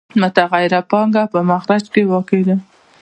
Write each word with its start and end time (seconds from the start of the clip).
متغیره 0.21 0.79
پانګه 0.89 1.23
په 1.33 1.39
مخرج 1.49 1.83
کې 1.93 2.03
واقع 2.11 2.41
ده 2.47 2.55